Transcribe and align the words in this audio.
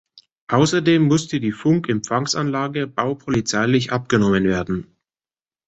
Außerdem 0.47 1.03
musste 1.03 1.39
die 1.39 1.51
Funk-Empfangsanlage 1.51 2.87
baupolizeilich 2.87 3.91
abgenommen 3.91 4.45
werden. 4.45 4.87